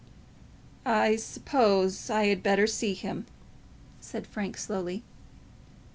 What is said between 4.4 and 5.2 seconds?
slowly.